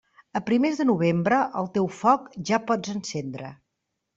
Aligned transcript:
A 0.37 0.39
primers 0.45 0.79
de 0.81 0.87
novembre, 0.91 1.41
el 1.61 1.69
teu 1.77 1.91
foc 1.99 2.25
ja 2.51 2.61
pots 2.73 2.95
encendre. 2.99 3.53